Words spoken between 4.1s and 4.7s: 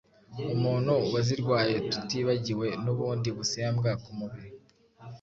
mubiri.